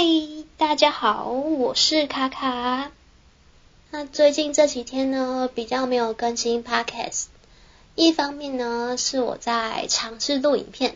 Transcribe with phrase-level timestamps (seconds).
[0.00, 2.92] 嘿，大家好，我是卡卡。
[3.90, 7.24] 那最近这几天呢，比较没有更新 Podcast。
[7.96, 10.92] 一方面呢，是我在尝试录影片；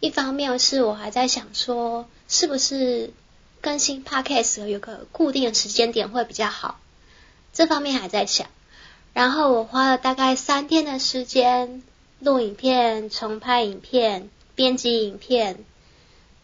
[0.00, 3.12] 一方面是我还在想说，是不是
[3.60, 6.80] 更新 Podcast 有个固定的时间点会比较好。
[7.52, 8.46] 这方面还在想。
[9.12, 11.82] 然后我花了大概三天的时间
[12.18, 15.66] 录影片、重拍影片、编辑影片。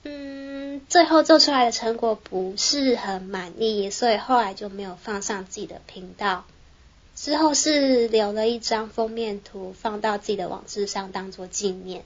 [0.07, 6.45] 嗯，最后做出来的成果不是很满意，所以后来就没有放上自己的频道。
[7.17, 12.05] 之后是留了一张封面图放到自己的网志上当做纪念。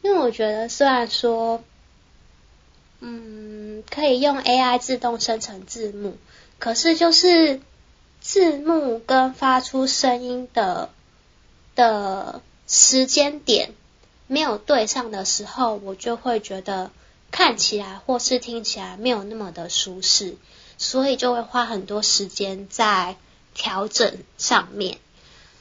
[0.00, 1.62] 因为我觉得虽然说，
[3.00, 6.16] 嗯，可以用 AI 自动生成字幕，
[6.58, 7.60] 可是就是
[8.20, 10.88] 字幕跟发出声音的
[11.74, 13.74] 的时间点
[14.26, 16.90] 没有对上的时候，我就会觉得。
[17.30, 20.36] 看起来或是听起来没有那么的舒适，
[20.78, 23.16] 所以就会花很多时间在
[23.54, 24.98] 调整上面。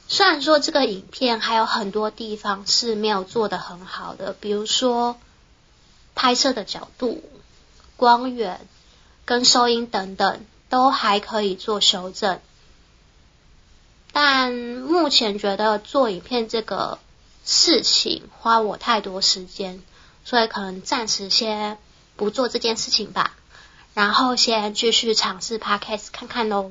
[0.07, 5.17] 虽然说这个影片还有很多地方是没有做得很好的，比如说
[6.15, 7.23] 拍摄的角度、
[7.95, 8.59] 光源
[9.25, 12.39] 跟收音等等都还可以做修正，
[14.11, 16.97] 但目前觉得做影片这个
[17.45, 19.83] 事情花我太多时间。
[20.29, 21.79] 所以可能暂时先
[22.15, 23.35] 不做这件事情吧，
[23.95, 26.69] 然后先继续尝试 Podcast 看看喽。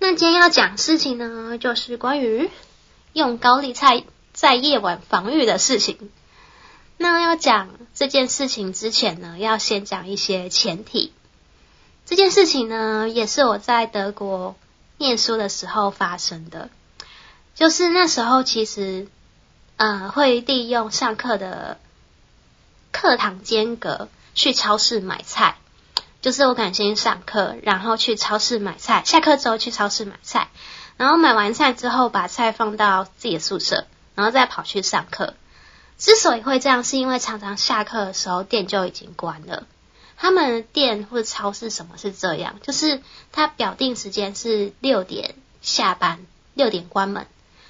[0.00, 2.50] 那今天要讲事情呢，就是关于
[3.12, 6.10] 用高丽菜在夜晚防御的事情。
[6.96, 11.12] 那要讲这件事情之前呢，要先讲一些前提。
[12.04, 14.56] 这件事情呢，也是我在德国
[14.98, 16.68] 念书的时候发生的，
[17.54, 19.06] 就是那时候其实。
[19.76, 21.78] 嗯，会利用上课的
[22.92, 25.56] 课堂间隔去超市买菜，
[26.20, 30.50] 就是我敢先上课，然后去超市买菜，下课之后去超市买菜，
[30.96, 35.34] 然后买完菜之后把菜放到自己的宿舍，然后再跑去上课。
[35.98, 39.66] 之所以会这样，是因为常常下课的时候店就已经关了。
[40.16, 43.02] 他们的店或者超市什么是这样，就是
[43.32, 47.26] 他表定时间是六点下班，六点关门。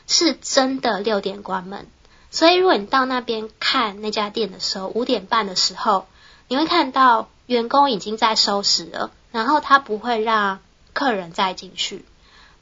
[0.08, 1.86] 是真的六点关门，
[2.32, 6.06] 所以如果你到那边看那家店的时候，五点半的时候，
[6.48, 10.58] 你会看到员工已经在收拾了，然后他不会让
[10.94, 12.04] 客人再进去。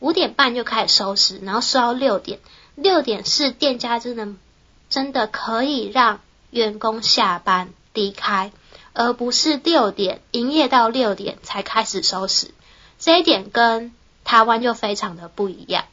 [0.01, 2.41] 五点半就开始收拾，然后收到六点。
[2.75, 4.29] 六点是店家真的
[4.89, 6.21] 真的可以让
[6.51, 8.51] 员工下班离开，
[8.93, 12.51] 而不是六点营业到六点才开始收拾。
[12.99, 13.93] 这一点跟
[14.25, 15.85] 台湾就非常的不一样。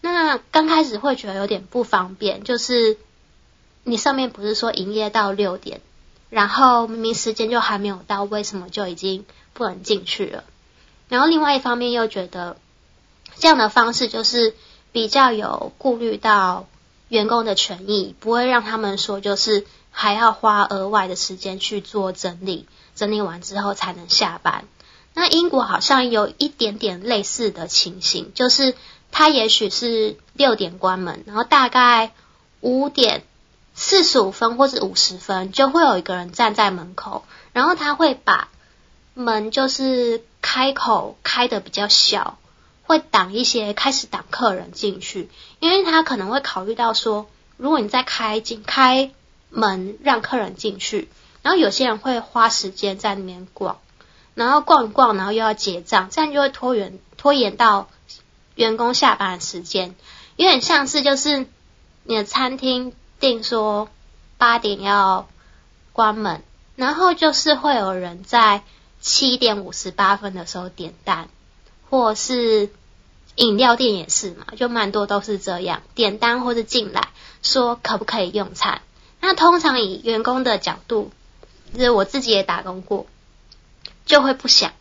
[0.00, 2.96] 那刚开始会觉得有点不方便，就是
[3.88, 5.80] 你上面不是说营业到六点，
[6.30, 10.44] 然后明明时间就还没有到，为什么就已经不能进去了？
[11.08, 12.56] 然后另外一方面又觉得
[13.36, 14.54] 这样的方式就是
[14.92, 16.66] 比较有顾虑到
[17.08, 24.64] 员工的权益，不会让他们说就是还要花额外的时间去做整理，整理完之后才能下班。
[25.14, 28.74] 那英国好像有一点点类似的情形，就是。
[29.10, 32.12] 他也许是六点关门，然后大概
[32.60, 33.24] 五点
[33.80, 38.48] 四十五分或者五十分就会有一个人站在门口，然后他会把
[39.14, 42.38] 门就是开口开得比较小，
[42.82, 45.30] 会挡一些开始挡客人进去，
[45.60, 49.12] 因为他可能会考虑到说，如果你再开进开
[49.48, 51.08] 门让客人进去，
[51.42, 53.78] 然后有些人会花时间在里面逛，
[54.34, 57.88] 然后逛一逛，然后又要结账，这样就会拖延拖延到。
[58.54, 59.94] 员工下班的时间
[60.34, 61.46] 有点像是，就是
[62.02, 63.88] 你的餐厅定说
[64.36, 65.28] 八点要
[65.92, 66.42] 关门，
[66.76, 68.62] 然后就是会有人在
[69.00, 71.28] 七点五十八分的时候点单，
[71.90, 72.70] 或是
[73.36, 77.08] 饮料店也是嘛，就蛮多都是这样点单或是进来
[77.42, 78.82] 说可不可以用餐。
[79.20, 81.10] 那通常以员工的角度，
[81.74, 83.06] 就是我自己也打工过，
[84.06, 84.72] 就会不想。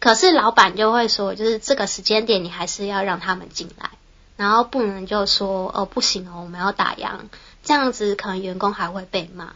[0.00, 3.90] 可是老板就会说，就是这个时间点你还是要让他们进来，
[4.36, 7.20] 然后不能就说哦不行哦，我们要打烊，
[7.64, 9.54] 这样子可能员工还会被骂。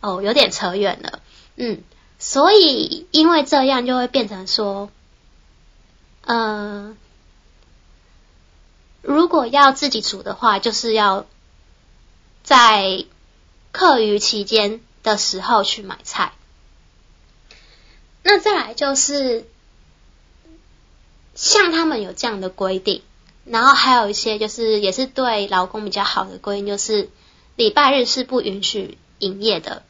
[0.00, 1.20] 哦，有点扯远了，
[1.56, 1.82] 嗯，
[2.18, 4.90] 所以因为这样就会变成说，
[6.22, 6.96] 呃，
[9.02, 11.26] 如果要自己煮的话，就是要
[12.42, 13.04] 在
[13.72, 16.32] 课余期间的时候去买菜。
[18.22, 19.46] 那再来就是，
[21.34, 23.02] 像他们有这样的规定，
[23.50, 27.10] 然后还有一些就是也是对劳工比较好的规定，就是
[27.56, 29.82] 礼拜日是不允许营业的。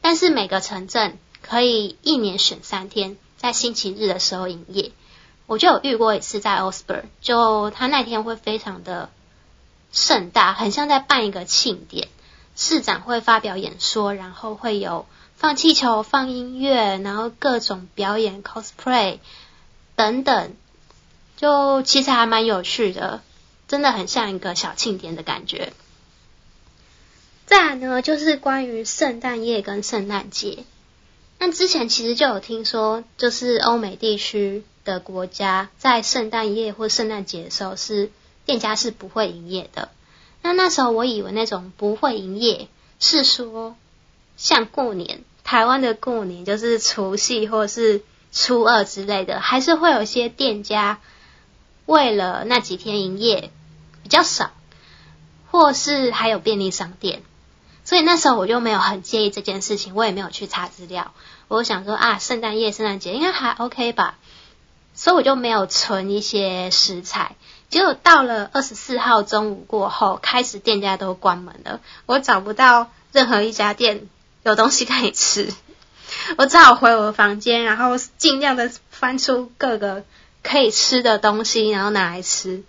[0.00, 4.90] 但是每个城镇可以一年选三天，在星期日的时候营业。
[5.46, 9.10] 我就有遇过一次在 OSBER，就他那天会非常的
[9.92, 12.08] 盛大，很像在办一个庆典，
[12.56, 15.06] 市长会发表演说，然后会有
[15.36, 19.18] 放气球、放音乐，然后各种表演、cosplay
[19.94, 20.56] 等等，
[21.36, 23.22] 就其实还蛮有趣的，
[23.68, 25.72] 真的很像一个小庆典的感觉。
[27.44, 30.64] 再来呢，就是关于圣诞夜跟圣诞节。
[31.38, 38.10] 那之前其实就有听说，就是欧美地区的国家在圣诞夜或圣诞节的时候，是
[38.46, 39.90] 店家是不会营业的。
[40.42, 42.68] 那那时候我以为那种不会营业，
[42.98, 43.76] 是说
[44.36, 48.02] 像过年，台湾的过年就是除夕或是
[48.32, 51.00] 初二之类的，还是会有一些店家
[51.86, 53.50] 为了那几天营业
[54.02, 54.50] 比较少，
[55.50, 57.22] 或是还有便利商店。
[57.84, 61.14] 所以那时候我就没有很介意这件事情，我也没有去查资料。
[61.46, 64.18] 我想说啊，圣诞夜、圣诞节应该还 OK 吧，
[64.92, 67.36] 所以我就没有存一些食材。
[67.68, 74.08] 结果到了二十四号中午过后，开始店家都关门了，我找不到任何一家店
[74.42, 75.52] 有东西可以吃。
[76.38, 80.04] 我只好回我的房间，然后尽量的翻出各个
[80.46, 82.62] 可以吃的东西，然后拿来吃。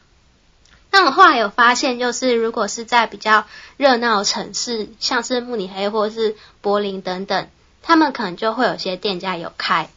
[0.90, 3.46] 但我后来有发现，就是如果是在比较
[3.78, 7.50] 热闹的城市，像是慕尼黑或是柏林等等，
[7.84, 9.90] 他们可能就会有些店家有开。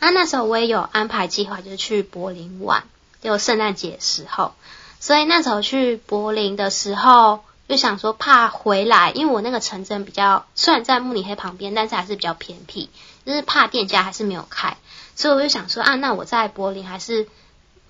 [0.00, 2.84] 啊，那时候我也有安排计划，就是去柏林玩，
[3.22, 4.52] 就圣诞节时候。
[4.98, 12.90] 所以那时候去柏林的时候，就想说怕回来，因为我那个城镇比较虽然在慕尼黑旁边，但是还是比较偏僻，
[13.24, 14.76] 就是怕店家还是没有开。
[15.20, 17.28] 所以我就想说啊，那我在柏林还是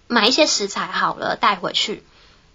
[0.08, 2.02] 买一些食材好了带回去。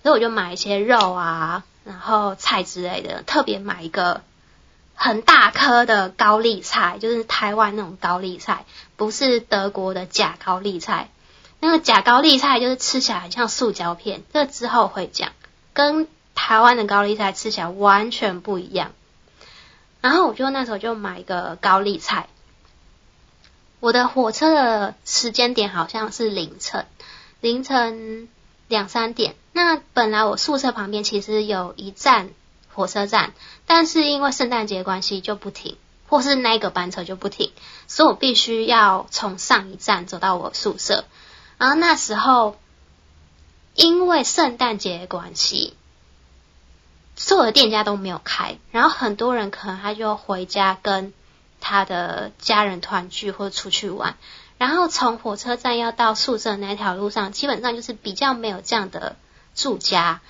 [0.03, 4.21] 所以我就买一些肉啊，然后菜之类的，特别买一个
[4.95, 8.65] 很大颗的高丽菜，就是台湾那种高丽菜，
[8.97, 11.09] 不是德国的假高丽菜。
[11.61, 15.31] 那个假高丽菜就是吃起来很像塑胶片，这之后会讲，
[15.71, 18.91] 跟台湾的高丽菜吃起来完全不一样。
[20.01, 22.27] 然后我就那时候就买一个高丽菜。
[23.85, 26.87] 我的火车的时间点好像是凌晨，
[27.39, 28.27] 凌晨。
[28.67, 32.31] 两三点，那本来我宿舍旁边其实有一站
[32.73, 33.33] 火车站，
[33.67, 35.77] 但是因为圣诞节关系就不停，
[36.07, 37.51] 或是那个班车就不停，
[37.85, 41.05] 所以我必须要从上一站走到我宿舍。
[41.59, 42.57] 然后那时候
[43.75, 45.75] 因为圣诞节关系，
[47.15, 51.13] 所有的店家都没有开，然后很多人可能他就回家跟
[51.67, 54.17] 他的家人团聚或出去玩。
[54.59, 59.15] 然后从火车站要到宿舍那条路上，基本上就是比较没有这样的
[59.55, 60.21] 住家，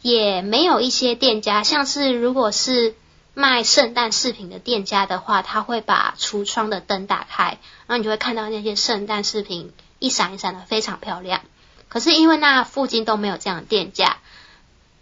[0.00, 2.94] 也没有一些店家，像是如果是
[3.34, 11.42] 卖圣诞饰品的店家的话，他会把橱窗的灯打开，然后你就会看到那些圣诞饰品一闪一闪的，非常漂亮。
[11.90, 14.16] 可是因为那附近都没有这样的店家，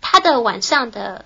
[0.00, 1.24] 它的晚上的。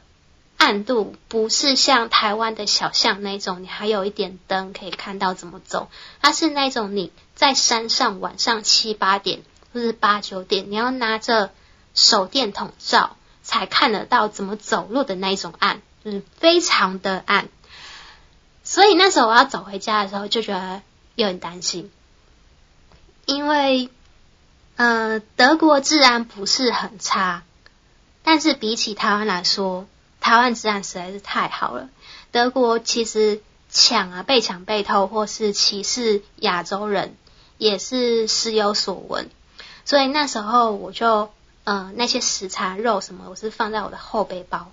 [0.64, 5.90] 暗度不是像台湾的小巷那种，你还有一点灯可以看到怎么走。
[6.20, 9.42] 它是那种你在山上晚上七八点
[9.72, 11.50] 或是八九点，你要拿着
[11.94, 17.48] 手电筒照才看得到怎么走路的那种暗，就是非常的暗。
[18.62, 20.80] 所以那时候我要走回家的时候，就觉得
[21.16, 21.90] 有点担心，
[23.26, 23.90] 因为
[24.76, 27.42] 呃德国治安不是很差，
[28.22, 29.88] 但是比起台湾来说。
[30.22, 31.88] 台湾治安实在是太好了。
[32.30, 37.16] 德国其实抢啊，被抢被偷，或是歧视亚洲人，
[37.58, 39.28] 也是时有所闻。
[39.84, 41.32] 所以那时候我就，
[41.64, 44.70] 呃，那些食材肉什么，我是放在我的后背包。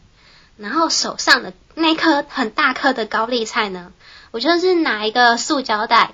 [0.56, 3.92] 然后手上的那颗很大颗的高丽菜呢，
[4.30, 6.14] 我就是拿一个塑胶袋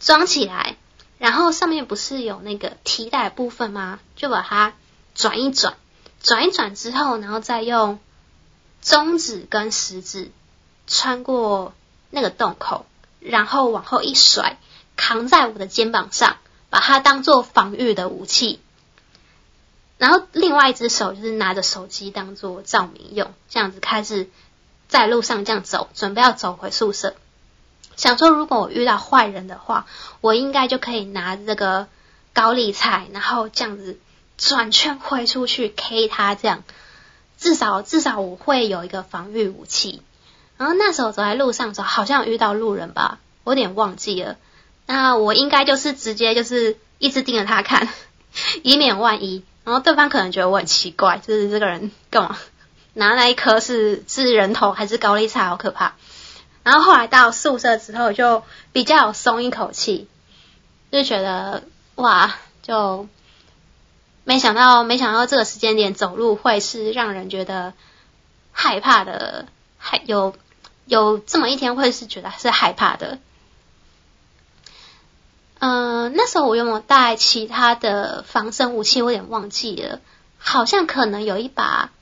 [0.00, 0.76] 装起来，
[1.18, 4.00] 然后上面不是有那个提袋部分吗？
[4.16, 4.74] 就把它
[5.14, 5.74] 转一转，
[6.20, 8.00] 转一转之后，然后再用。
[8.86, 10.30] 中指跟食指
[10.86, 11.74] 穿过
[12.10, 12.86] 那个洞口，
[13.18, 14.58] 然后往后一甩，
[14.94, 16.36] 扛在我的肩膀上，
[16.70, 18.60] 把它当做防御的武器。
[19.98, 24.30] 然后另外一只手就是拿着手机当做照明用，这样子开始
[24.86, 27.16] 在路上这样走，准备要走回宿舍。
[27.96, 29.86] 想说如果我遇到坏人的话，
[30.20, 31.88] 我应该就可以拿这个
[32.32, 33.98] 高丽菜，然后这样子
[34.38, 36.62] 转圈挥出去 K 他这样。
[37.46, 40.02] 至少至少我会有一个防御武器。
[40.56, 44.36] 然后那时候走在路上的时候，好像有遇到路人吧，我有点忘记了。
[44.86, 47.88] 那我应该就是直接就是一直盯着他看，
[48.64, 49.44] 以免万一。
[49.62, 52.36] 然后对方可能觉得我很奇怪，就是这个人干嘛
[52.94, 55.94] 拿那一颗是是人头还是高丽菜，好可怕。
[56.64, 60.08] 然后后来到宿舍之后，就比较松一口气，
[60.90, 61.62] 就觉得
[61.94, 63.06] 哇，就
[64.26, 67.72] 没想到没想到这个时间点走路会是让人觉得
[68.50, 69.46] 害怕的，
[69.78, 70.34] 还有
[70.84, 73.18] 有这么一天会是觉得是害怕的。
[75.60, 79.00] 嗯、那时候我有没有带其他的防身武器？
[79.00, 80.00] 我有点忘记了，
[80.38, 81.92] 好像可能有一把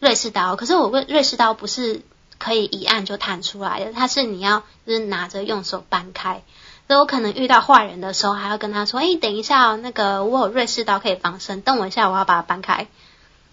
[0.00, 2.02] 瑞士刀，可是我问瑞士刀不是。
[2.42, 6.42] 可以一按就弹出来的，它是你要就是拿着用手扳开，
[6.90, 12.88] 所以我可能遇到坏人的时候，还要跟他说：“哎，等一下，那个我有瑞士刀可以防身，等我一下，我要把它搬开。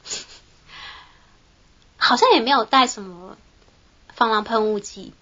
[1.98, 3.38] ”好像也没有带什么
[4.16, 5.14] 防狼喷雾剂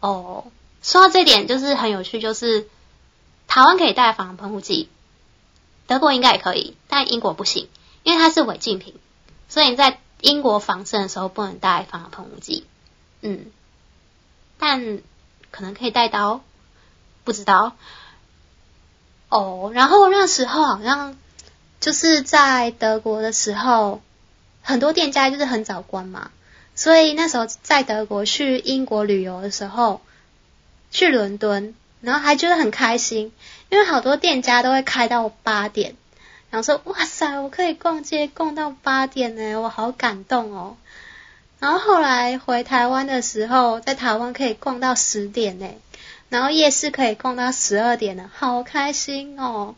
[0.00, 0.46] 哦。
[0.80, 2.70] 说到这点，就是很有趣，就是
[3.48, 4.88] 台湾可以带防狼喷雾剂，
[5.86, 7.68] 德国应该也可以，但英国不行，
[8.02, 8.94] 因为它是违禁品，
[9.50, 12.64] 所以你在英国防身的时候不能带防狼喷雾剂。
[13.20, 13.52] 嗯，
[14.58, 15.02] 但
[15.50, 16.40] 可能可以带刀，
[17.24, 17.76] 不知道。
[19.28, 21.16] 哦，然后那时候好像
[21.80, 24.02] 就是在德国的时候，
[24.62, 26.30] 很多店家就是很早关嘛，
[26.74, 30.00] 所以那时候在德国去英国旅游的时候，
[30.90, 33.32] 去伦敦，然后还觉得很开心，
[33.70, 35.96] 因为好多店家都会开到八点，
[36.50, 40.76] 然后说哇塞，我可以逛街逛到八点呢，我好感动哦。
[41.58, 45.66] 然后后来回台湾的时候，在台湾可以逛到十点呢，
[46.32, 49.74] 然后夜市可以逛到十二点呢，好开心哦！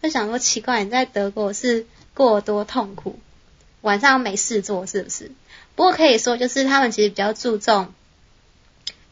[0.00, 1.84] 就想说奇怪，你在德国是
[2.14, 3.18] 过多痛苦，
[3.80, 5.32] 晚上没事做是不是？
[5.74, 7.92] 不过可以说，就是他们其实比较注重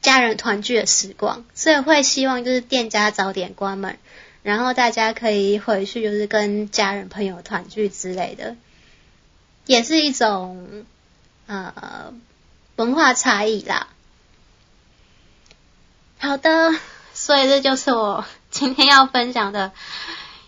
[0.00, 3.98] 家人团聚的时光，所以会希望就是店家早点关门，
[4.42, 8.56] 然后大家可以回去就是跟家人朋友团聚之类的，
[9.66, 10.86] 也是一种。
[11.46, 12.14] 呃，
[12.76, 13.88] 文化差异啦。
[16.24, 16.74] 好的，
[17.12, 19.72] 所以这就是我今天要分享的，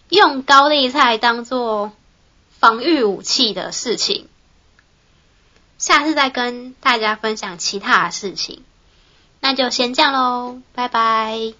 [0.08, 1.92] 用高丽菜当做
[2.58, 4.26] 防御武器的事情。
[5.76, 8.64] 下次再跟大家分享其他的事情，
[9.40, 11.56] 那就先这样喽，拜拜。